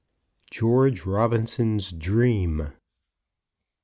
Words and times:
GEORGE 0.49 1.05
ROBINSON'S 1.05 1.91
DREAM. 1.91 2.73